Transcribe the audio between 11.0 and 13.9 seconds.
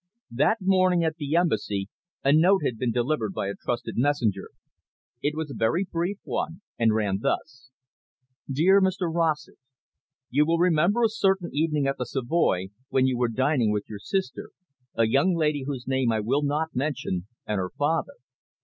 a certain evening at the Savoy, when you were dining with